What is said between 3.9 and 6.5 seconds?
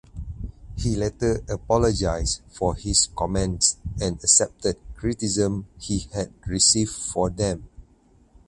and accepted criticism he had